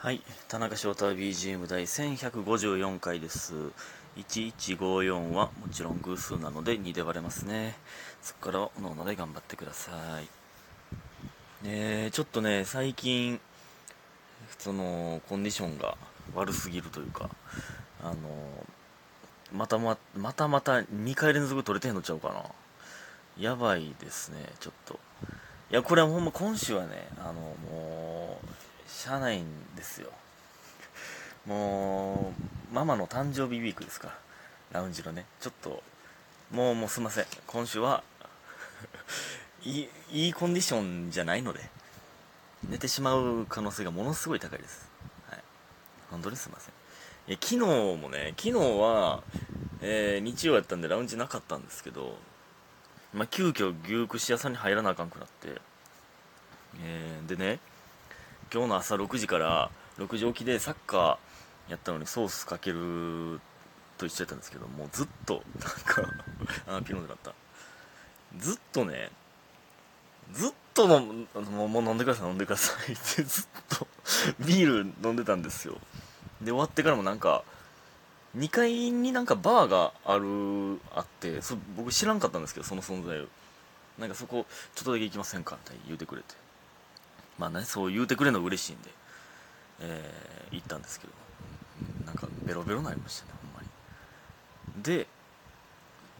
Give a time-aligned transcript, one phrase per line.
[0.00, 3.52] はい、田中翔太 BGM 第1154回です。
[4.16, 7.74] 1154はもちろん偶数なので2で割れますね。
[8.22, 9.90] そこからはおのおので頑張ってくださ
[10.20, 10.28] い。
[11.64, 13.40] え、ちょっとね、最近、
[14.60, 15.96] その、コンディションが
[16.32, 17.28] 悪すぎるというか、
[18.00, 18.14] あの、
[19.52, 22.44] またま、またまた2回連続取れてんのちゃうかな。
[23.36, 25.00] やばいですね、ちょっと。
[25.72, 27.32] いや、これはほんま今週はね、あの、
[27.68, 28.57] もう、
[28.88, 29.44] しゃあないん
[29.76, 30.10] ですよ。
[31.46, 32.32] も
[32.70, 34.08] う、ママの誕生日ウィークですか
[34.72, 35.82] ら、ラウンジのね、ちょっと、
[36.50, 37.26] もう、もうすいません。
[37.46, 38.02] 今週は、
[39.62, 41.68] いい、いいコンディションじゃないので、
[42.68, 44.88] 寝てしまう可能性がものすごい高いです。
[45.28, 45.42] はい。
[46.10, 46.74] 本当にすいません。
[47.28, 49.22] いや、昨日もね、昨日は、
[49.80, 52.18] えー日曜やったんでラウンジなかったんですけど、
[53.12, 55.60] まあ、急遽牛串屋さんに入らなあかんくなって、
[56.82, 57.60] えーでね、
[58.52, 63.40] 今日の朝6時から6時起きでサッカーやったのにソースかける
[63.98, 67.34] と一緒やったんですけどもうずっとなんかあピノでなった。
[68.38, 69.10] ずっとね
[70.32, 71.00] ずっとの
[71.50, 73.86] ももう飲んでください飲んでくださいってずっと
[74.40, 75.76] ビール飲んでたんですよ。
[76.40, 77.42] で終わってからもなんか
[78.36, 83.26] 2階になんかバーがあるあってそ僕知らんかったんですけどその存在を。
[83.98, 86.47] なんかそこちょっとだけ行きませんかって言うてくれて。
[87.38, 88.90] まあねそう言うてくれるの嬉しいんで、
[89.80, 91.12] えー行ったんですけど。
[92.06, 94.82] なんかベロベロになりましたねほんまに。
[94.82, 95.06] で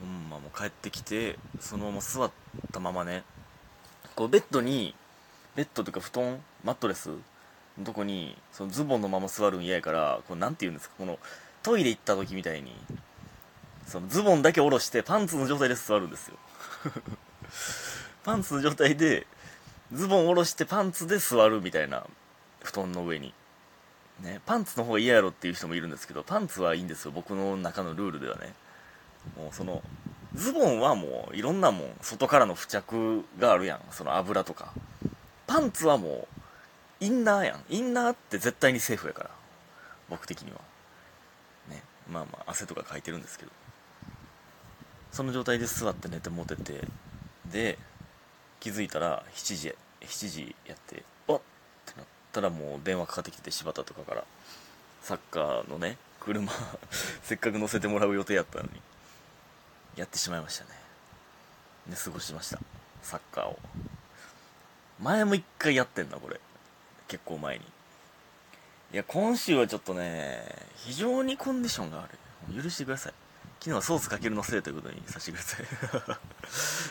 [0.00, 2.30] ほんまもう帰ってきてそのまま座っ
[2.72, 3.24] たままね
[4.14, 4.94] こうベッドに
[5.56, 7.08] ベッドというか布団マットレス
[7.78, 11.18] のとこにそのズボンのまま座るん嫌やからこうなんて言うんですかこの
[11.62, 12.72] トイレ行った時みたいに
[13.86, 16.36] そのズボンだけ下ろしてパンツの状態で座るんですよ。
[18.22, 19.26] パンツの状態で
[19.92, 22.06] ズボン下ろしてパンツで座るみたいな
[22.62, 23.32] 布団の上に。
[24.20, 27.12] ねパンツの方が嫌やろっていう人もいるんですけどパンツはいいんですよ。
[27.12, 28.54] 僕の中のルールではね。
[29.36, 29.82] もうその
[30.34, 33.80] ズボンはもういろんなもん外からの付着があるやん。
[33.90, 34.72] その油とか。
[35.46, 36.28] パンツはも
[37.00, 37.64] うインナーやん。
[37.70, 39.30] インナーって絶対にセーフやから。
[40.10, 40.58] 僕的には。
[41.70, 43.52] ねまあまあ汗とかかいてるんですけど。
[45.12, 46.86] その状態で座って寝てもてて。
[47.46, 47.78] で
[48.60, 51.38] 気づいたら7時7時やっておっ！
[51.38, 51.40] っ
[51.86, 54.24] てなったらもう電話かかってきて柴田とかから
[55.02, 56.52] サッカーのね車
[57.22, 58.82] せっかく乗せてもらう予定やったのに
[59.96, 60.70] やってしまいましたね。
[61.88, 62.58] で過ごしました。
[63.02, 63.58] サッカーを。
[65.00, 66.40] 前も一回やってんなこれ。
[67.08, 67.64] 結構前に。
[68.92, 70.42] いや今週はちょっとね
[70.76, 72.10] 非常にコンディションが悪
[72.56, 73.14] い許してください。
[73.60, 76.16] 昨日はソースかけるのせいということにさせてくださ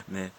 [0.09, 0.11] い。
[0.13, 0.31] ね。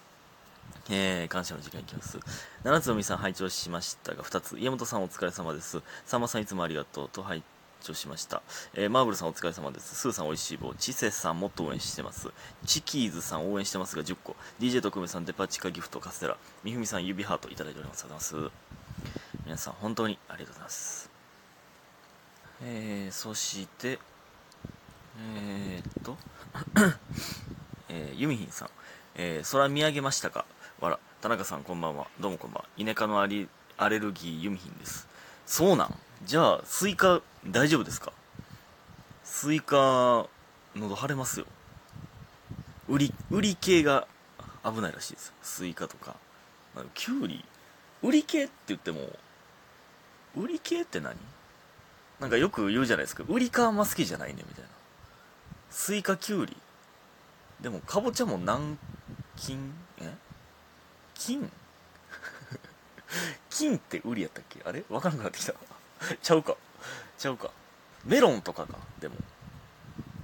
[0.91, 2.19] えー、感謝の時間いきます。
[2.63, 4.57] 七つのみさん拝聴しましたが、二つ。
[4.57, 5.81] 家元さんお疲れ様です。
[6.05, 7.43] さんまさんいつもありがとうと拝
[7.83, 8.41] 聴しました。
[8.73, 9.95] えーマーブルさんお疲れ様です。
[9.95, 10.73] スーさんおいしい棒。
[10.73, 12.29] チセさんもっと応援してます。
[12.65, 14.35] チキーズさん応援してますが10個。
[14.59, 16.37] DJ 特命さんデパ地下ギフトカステラ。
[16.63, 18.05] みふみさん指ハートいただいております。
[18.05, 19.39] ありがとうございます。
[19.45, 21.09] 皆さん本当にありがとうございます。
[22.63, 23.99] えー、そして、
[25.35, 26.17] えー、っと、
[27.89, 28.69] えー、ユミヒンさん、
[29.15, 30.45] えー、空見上げましたか？
[30.81, 32.07] わら、田中さんこんばんは。
[32.21, 32.65] どうもこんばんは。
[32.77, 35.09] イネ科のアリアレルギーユミヒンです。
[35.45, 35.95] そうなん？
[36.23, 38.13] じゃあ、スイカ大丈夫ですか？
[39.25, 40.25] スイカ、
[40.77, 41.45] 喉腫れますよ。
[42.87, 44.07] 売り、売り系が
[44.63, 45.33] 危ないらしいです。
[45.41, 46.15] スイカとか。
[46.77, 47.43] あキュウリ、
[48.01, 49.01] 売り系って言っても、
[50.37, 51.17] 売り系って何？
[52.21, 53.25] なんかよく言うじゃないですか。
[53.27, 54.69] 瓜科あんま好きじゃないね、みたいな。
[55.71, 56.55] スイカキュウリ。
[57.59, 58.77] でも、かぼちゃも南
[59.35, 59.57] 京、
[59.97, 60.13] え？
[61.19, 61.49] 金？
[63.51, 64.59] 金って瓜やったっけ？
[64.65, 64.83] あれ？
[64.89, 65.53] わからなくなってきた。
[66.21, 66.55] ちゃうか。
[67.17, 67.51] ちゃうか。
[68.05, 68.77] メロンとかか。
[68.99, 69.15] でも。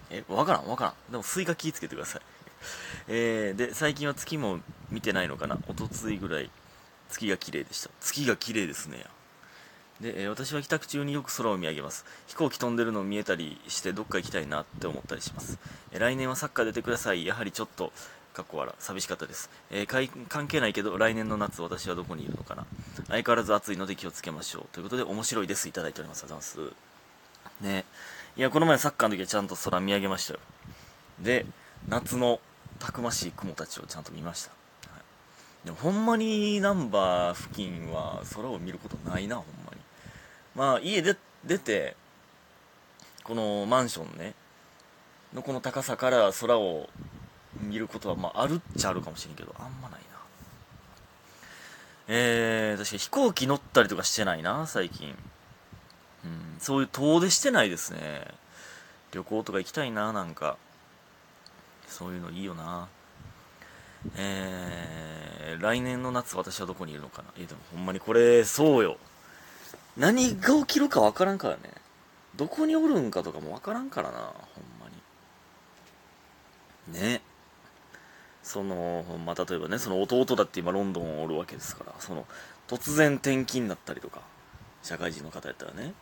[0.10, 0.94] え、わからんわからん。
[1.12, 2.22] でも、スイカ気ぃつけてください。
[3.10, 5.58] えー、で、最近は月も見てないのかな？
[5.68, 6.50] おとついぐらい、
[7.10, 7.90] 月が綺麗でした。
[8.00, 9.06] 月が綺麗ですね。
[10.00, 12.06] で、えー私は帰宅中によく空を見上げます。
[12.28, 15.58] 飛行機飛んでるの見えたりして、どっか行きたいなって思ったりします。
[15.92, 17.26] えー来年はサッカー出てください。
[17.26, 17.92] やはりちょっと、
[18.36, 19.50] かっこ笑、寂しかったです。
[19.72, 22.66] えーかい関係ないけど、来年の夏、私はどこにいるのかな。
[23.08, 24.66] 相変わらず暑いので気をつけましょう。
[24.74, 25.70] ということで、面白いです。
[25.70, 26.24] いただいております。
[26.24, 27.64] ありがとうございます。
[27.64, 27.86] ね。
[28.36, 30.40] いや、この前サッカーの時はちゃんと空見上げましたよ。
[31.22, 31.46] で、
[31.88, 32.42] 夏の
[32.80, 34.52] たくましい雲たちをちゃんと見ました。
[34.92, 39.82] はい、でも、ほんまにナンバー付近は空を見ることないな、ほんまに。
[40.56, 41.16] まあ、家で
[41.46, 41.96] 出て、
[43.24, 44.34] このマンションね、
[45.34, 46.90] のこの高さから空を
[47.62, 50.06] 見ることは、まあ、あるっちゃあるかもしれんけど、あんまないな。
[52.08, 55.16] えー、確か飛行機乗ったりとかしてないな、最近。
[56.24, 58.28] うん、そういう遠出してないですね。
[59.12, 60.58] 旅行とか行きたいななんか。
[61.88, 62.88] そういうのいいよな。
[64.18, 67.30] えー、来年の夏私はどこにいるのかな。
[67.38, 68.98] えでもほんまにこれそうよ。
[69.98, 71.62] 何が起きるかわからんからね。
[72.36, 74.34] どこにおるんかとかもわからんからなほん
[74.82, 74.90] ま
[76.94, 77.02] に。
[77.02, 77.22] ね。
[78.46, 82.28] そのまあ、例えばねその弟だって今ロンドンおるわけですからその
[82.68, 84.22] 突然転勤になったりとか
[84.84, 85.94] 社会人の方やったらね。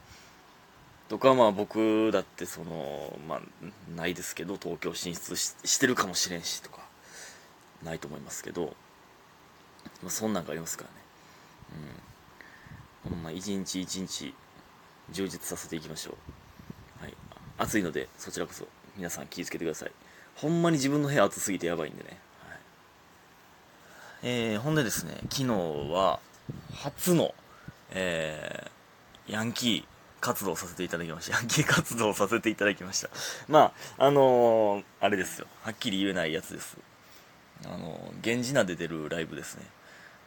[1.07, 3.42] とかまあ僕だってそのまあ
[3.95, 6.80] ないですけど東京進出してるかもしれんしとか
[7.81, 8.75] ないと思いますけど、
[10.01, 10.96] まあ、そんなんがありますからね。
[13.06, 13.12] うん。
[13.12, 14.34] このまあ一日一日
[15.12, 16.18] 充実させていきましょ
[17.00, 17.04] う。
[17.04, 17.13] はい。
[17.57, 18.68] 暑いのでそちらこそ
[18.98, 19.92] 皆さん気をつけてください。
[20.36, 22.19] ほんまに自分の部屋暑すぎてやばいんでね、
[24.25, 25.48] えー、ほんでですね昨日
[25.92, 26.20] は
[26.75, 27.36] 初の、
[27.92, 29.86] えー、ヤンキー
[30.22, 31.36] 活動させていただきました。
[31.36, 33.10] ヤンキー活動させていただきました。
[33.50, 35.48] まあ、あのー、あれですよ。
[35.64, 36.78] はっきり言えないやつです。
[37.66, 39.66] あのー、源氏名で出るライブですね。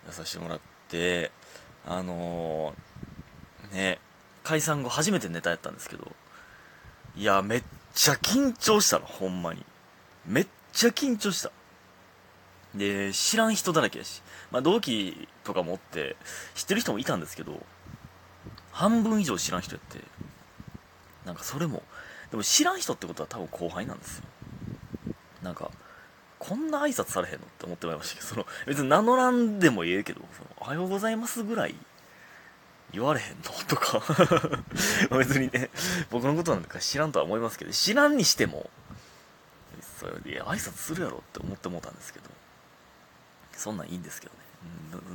[0.07, 0.61] 出させてもらっ
[0.91, 1.31] て、
[1.87, 3.99] あのー、ね、
[4.45, 6.13] 解散後初めてネタやったんですけど、
[7.17, 7.63] いや、めっ
[7.95, 9.65] ちゃ緊張したの、ほんまに。
[10.27, 11.51] めっちゃ緊張した。
[12.77, 14.23] で、知らん人だらけやし。
[14.51, 16.17] まあ、同期とかもって、
[16.55, 17.65] 知ってる人もいたんですけど、
[18.73, 20.05] 半分以上知らん人やって。
[21.27, 21.83] なんかそれも
[22.31, 24.25] でも知らん人ってことは多分後輩なんですよ。
[25.43, 25.71] なんか
[26.39, 31.75] こんな挨拶されへんのって思ってまいりましたけどその別に名乗らんでもええけどそのおはようございますぐらい
[32.93, 34.03] 言われへんのとか。
[35.19, 35.71] 別にね
[36.11, 38.71] 僕のことなんか知らんとは思いますけど知らんにしても
[39.99, 42.36] それで挨拶するやろって思って思ったんですけど。
[43.57, 44.47] そんなんいいんですけどね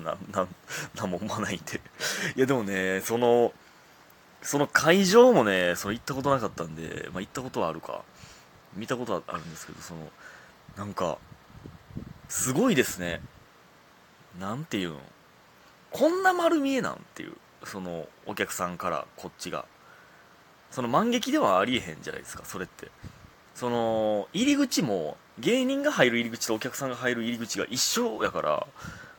[0.04, 0.48] な、な、
[0.96, 1.82] なんも思わないんで
[2.36, 3.54] いや、でもね、その、
[4.42, 8.04] その会場もね、その行ったことなかったんで、まあ、行ったことはあるか。
[8.74, 10.10] 見たことはあるんですけど、その、
[10.78, 11.18] なんか、
[12.30, 13.22] すごいですね。
[14.40, 15.02] なんていうの。
[15.92, 17.36] こんな丸見えなんていう、
[17.66, 19.66] その、お客さんからこっちが。
[20.72, 22.90] その、満劇ではありえへんじゃないですか、それって。
[23.54, 28.68] その、入り口も、芸人が入る入り口とお客さんが入る入り口が一緒やから、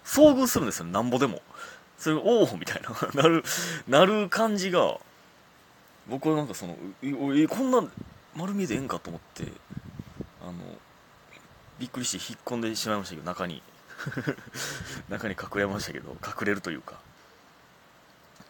[0.05, 1.43] 遭遇するんですよ、なんぼでも。
[1.99, 2.91] それ、おおみたいな、
[3.23, 3.45] なる、
[3.87, 4.99] なる感じが、
[6.09, 7.85] 僕はなんかその、え、こんな
[8.35, 9.53] 丸見えでええんかと思って、
[10.41, 10.53] あの、
[11.79, 13.63] びっくりして引っ込んでしまいましたけど、中に。
[15.09, 16.99] 中に隠れましたけど、隠れるというか。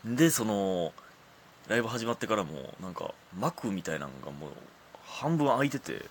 [0.05, 0.93] で、その、
[1.69, 4.51] ライブ始まってからも、なんか、幕みたいなのがもう、
[5.05, 6.07] 半分開いてて、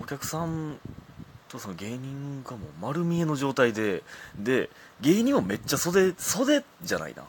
[0.00, 0.78] お客さん
[1.48, 4.02] とその芸人がもう丸見えの状態で
[4.38, 4.70] で
[5.00, 7.24] 芸人もめっちゃ袖袖じゃないな。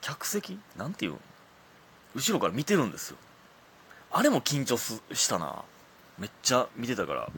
[0.00, 0.58] 客席？
[0.76, 1.12] なんていう？
[1.12, 1.18] の
[2.14, 3.16] 後ろから見てるんですよ。
[4.12, 5.62] あれも緊張したな。
[6.18, 7.28] めっちゃ見てたから。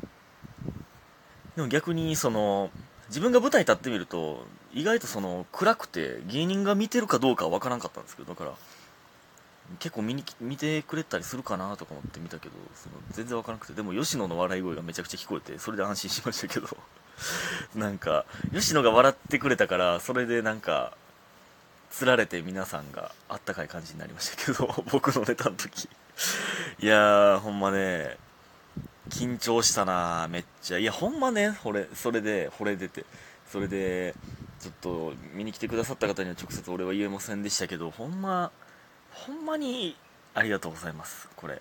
[1.57, 2.71] でも逆にその
[3.09, 8.53] 自分が舞台立ってみると意外とその暗くて芸人が見てるかどうかは分からんかったんですけどだから
[9.79, 13.75] 結構見に見てくれたりするかなとか思って見たけどその全然わからなくて。
[13.75, 16.69] でも吉野の笑い声がめちゃくちゃ聞こえてそれで安心しましたけど。
[17.75, 20.97] なんか吉野が笑ってくれたからそれでなんか
[21.91, 25.89] つられて皆さんがあったかい感じになりましたけど 僕のネタの時。
[26.81, 28.17] いやーほんまね
[29.11, 30.79] 緊張したなめっちゃ。
[30.79, 33.05] いやほんまねこれそれで惚れ出て。
[33.51, 34.15] それで
[34.61, 38.51] ちょっと見に来てくださった方には直接俺は言えませんでしたけどほんま
[39.27, 39.97] ほんまに
[40.35, 41.29] ありがとうございます。
[41.35, 41.61] これ。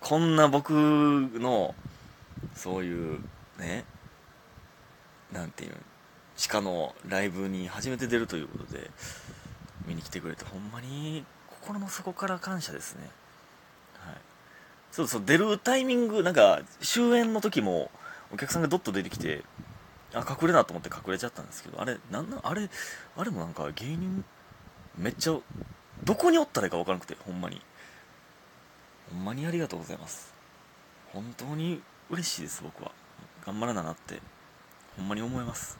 [0.00, 1.74] こんな僕の
[2.54, 3.20] そういう
[3.58, 3.84] ね
[5.32, 5.74] なんていう
[6.36, 8.90] 地下のライブに初めて出るということで
[9.86, 13.10] 見に来てくれてほんまに心の底から感謝ですね。
[13.98, 14.14] はい。
[14.92, 17.90] そうそう出るタイミングなんか終演の時も
[18.32, 19.42] お客さんがドッと出てきて
[20.14, 22.70] あ隠れなと思って隠れちゃったんですけどあれなんなあれ
[23.16, 24.24] あれもなんか芸人
[24.96, 25.38] めっちゃ
[26.04, 27.60] どこにおったらいいか分からなくてほんまに。
[29.10, 30.34] ほんまにありがとうございます。
[31.12, 32.92] 本当に嬉しいです僕は。
[33.46, 34.20] 頑張らななって
[34.96, 35.78] ほんまに思います。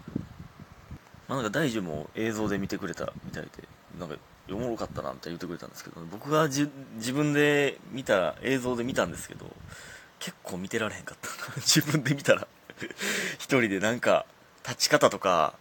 [1.29, 3.51] まあなんか大樹も映像で見てくれたみたいで
[3.99, 4.17] なんか
[4.51, 6.71] おもろかったなって言ってくれたんですけど僕が自
[7.13, 9.55] 分で見た映像で見たんですけど
[10.19, 11.29] 結構見てられへんかった
[11.61, 12.49] 自分で見たら。
[13.39, 14.27] 一人でなんか
[14.67, 15.55] 立ち方とか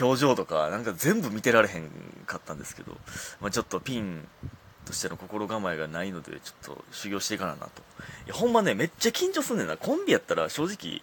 [0.00, 1.88] 表情とかなんか全部見てられへん
[2.26, 2.92] かったんですけど、
[3.40, 4.26] まあ、ちょっとピン
[4.84, 7.82] としての心構えがないのでちょっと修行していかななと。
[8.26, 9.76] いやほんまねめっちゃ緊張すんねんな。
[9.76, 11.02] コンビやったら正直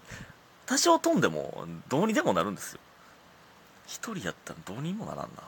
[0.65, 2.79] 多少飛んでもどうにでもなるんですよ。
[3.87, 5.45] 一人やったらどうにもならんなほんま。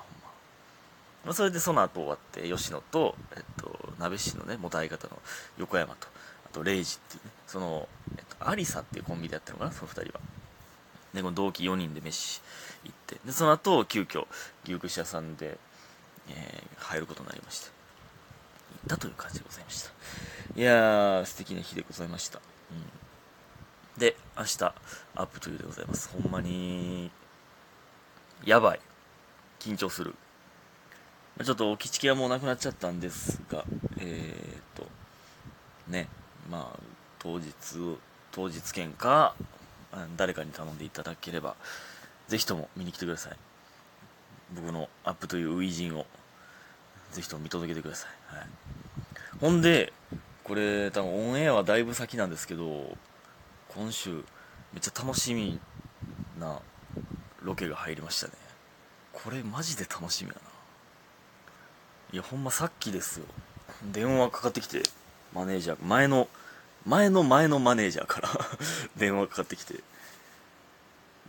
[1.25, 5.20] まあ、それでその後終わって吉野と、えっと、鍋師のね元相方の
[5.58, 6.08] 横山と
[6.46, 10.20] あとレイジっていうねその、えっと、アリサっていうコンビでやったのかなその2人は。
[11.18, 12.42] でこの同期4人で飯
[12.84, 14.28] 行ってでその後急遽
[14.66, 15.58] 牛串屋さんで、
[16.30, 17.68] えー、入ることになりまして
[18.88, 19.92] 行ったという感じでございました。
[20.56, 22.40] いやー素敵な日でございました、
[22.72, 24.64] うん、で明日
[25.16, 26.10] アップというでございます。
[26.10, 27.10] ほんまに
[28.46, 28.80] やばい。
[29.60, 30.14] 緊張する。
[31.44, 33.64] ちょっと置きチケはもうなくなっちゃったんですが
[34.00, 34.88] えー、っと
[35.88, 36.08] ね
[36.50, 36.80] まあ
[37.20, 37.54] 当日
[38.32, 39.36] 当日券か
[40.15, 41.56] 誰かに頼んでいただければ
[42.27, 43.38] ぜひとも見に来てください。
[44.56, 46.06] 僕のアップという初陣を
[47.12, 48.48] ぜひとも見届けてください、はい、
[49.41, 49.91] ほんで
[50.44, 52.96] これ多分オンエアはだいぶ先なんですけど
[53.75, 55.60] 今週めっちゃ楽しみ
[56.39, 56.62] な
[57.41, 58.34] ロケが入りましたね。
[59.12, 60.41] これマジで楽しみやな。
[62.13, 63.25] いやほんまさっきですよ。
[63.91, 64.84] 電話かかってきて
[65.34, 66.27] マネージャー前の
[66.88, 68.29] 前の前のマネージャーから
[68.96, 69.84] 電話かかってきて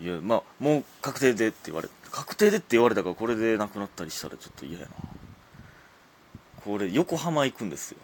[0.00, 4.92] いやまあもう確定でって言われ確定でって言われたからこれでなくなったりしたらちょっと嫌やな。
[6.64, 7.98] これ横浜行くんですよ。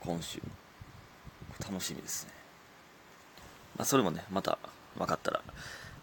[0.00, 0.40] 今週。
[1.60, 2.32] 楽しみですね。
[3.76, 4.58] まあそれもねまた
[4.96, 5.42] 分かったら、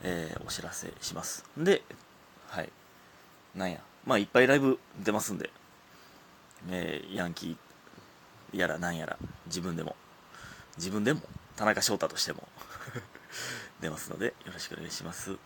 [0.04, 1.46] えー、お知らせします。
[1.58, 1.84] で
[2.48, 2.70] はい。
[3.56, 3.82] なんや。
[4.06, 5.50] まあいっぱいライブ出ますんで、
[6.70, 9.96] えー、ヤンキーやらなんやら自分でも。
[10.78, 11.22] 自分でも
[11.56, 12.48] 田中翔太としても
[13.82, 15.38] 出ますのでよろしくお願いします。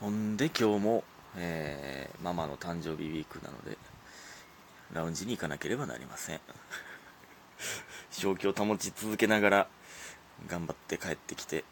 [0.00, 1.04] ほんで今日も、
[1.36, 3.78] えー、ママの誕生日ウィークなので
[4.92, 6.40] ラウンジに行かなければなりません。
[8.10, 9.68] 正気を保ち続けながら
[10.46, 11.64] 頑張って帰ってきて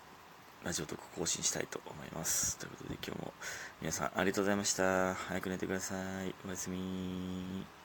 [0.64, 2.58] ラジオトーク更新したいと思います。
[2.58, 3.32] ということで今日も
[3.80, 5.14] 皆さんありがとうございました。
[5.14, 6.34] 早く寝てください。
[6.46, 7.81] おやすみ。